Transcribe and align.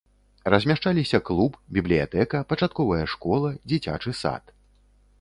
Размяшчаліся 0.53 1.19
клуб, 1.27 1.59
бібліятэка, 1.79 2.43
пачатковая 2.53 3.05
школа, 3.15 3.55
дзіцячы 3.69 4.19
сад. 4.25 4.43